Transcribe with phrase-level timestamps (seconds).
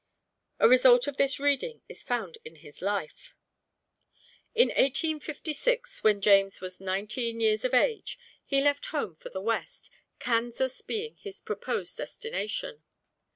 [0.57, 3.35] A result of this reading is found in his life.
[4.55, 9.91] In 1856, when James was nineteen years of age, he left home for the west,
[10.17, 12.81] Kansas being his proposed destination.